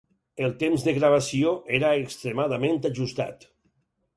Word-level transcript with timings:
El 0.45 0.53
temps 0.63 0.85
de 0.87 0.93
gravació 0.95 1.51
era 1.81 1.91
extremadament 2.07 2.81
ajustat. 2.91 3.47